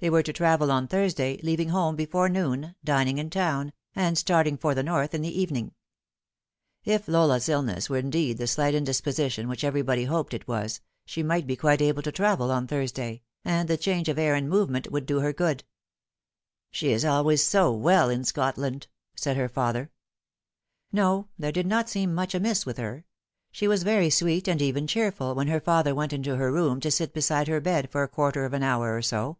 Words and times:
They 0.00 0.10
were 0.10 0.22
to 0.22 0.32
travel 0.32 0.70
on 0.70 0.86
Thursday, 0.86 1.40
leaving 1.42 1.70
home 1.70 1.96
before 1.96 2.28
noon, 2.28 2.76
dining 2.84 3.18
in 3.18 3.30
town, 3.30 3.72
and 3.96 4.16
starting 4.16 4.56
for 4.56 4.72
the 4.72 4.84
North 4.84 5.12
in 5.12 5.22
the 5.22 5.40
evening. 5.42 5.74
If 6.84 7.08
Lola's 7.08 7.48
illness 7.48 7.90
were 7.90 7.96
indeed 7.98 8.38
the 8.38 8.46
slight 8.46 8.76
indisposition 8.76 9.48
which 9.48 9.64
everybody 9.64 10.04
hoped 10.04 10.34
it 10.34 10.46
was, 10.46 10.80
she 11.04 11.24
might 11.24 11.48
be 11.48 11.56
quite 11.56 11.82
able 11.82 12.02
to 12.02 12.12
travel 12.12 12.52
on 12.52 12.68
Thursday, 12.68 13.22
and 13.44 13.66
the 13.68 13.76
change 13.76 14.08
of 14.08 14.20
air 14.20 14.36
and 14.36 14.46
the 14.46 14.50
movement 14.50 14.88
would 14.92 15.04
do 15.04 15.18
her 15.18 15.32
good. 15.32 15.64
68 16.70 16.70
The 16.70 16.70
Fatal 16.70 16.70
Three." 16.70 16.78
She 16.78 16.92
is 16.94 17.04
always 17.04 17.42
so 17.44 17.72
well 17.74 18.08
in 18.08 18.22
Scotland," 18.22 18.86
said 19.16 19.36
her 19.36 19.48
father. 19.48 19.90
No, 20.92 21.26
there 21.36 21.50
did 21.50 21.66
not 21.66 21.90
seem 21.90 22.14
much 22.14 22.36
amiss 22.36 22.64
with 22.64 22.78
her. 22.78 23.04
She 23.50 23.66
was 23.66 23.82
very 23.82 24.10
sweet, 24.10 24.46
and 24.46 24.62
even 24.62 24.86
cheerful, 24.86 25.34
when 25.34 25.48
her 25.48 25.58
father 25.60 25.92
went 25.92 26.12
into 26.12 26.36
her 26.36 26.52
room 26.52 26.78
to 26.82 26.90
sit 26.92 27.12
beside 27.12 27.48
her 27.48 27.60
bed 27.60 27.90
for 27.90 28.04
a 28.04 28.08
quarter 28.08 28.44
of 28.44 28.52
an 28.52 28.62
hour 28.62 28.96
or 28.96 29.02
so. 29.02 29.38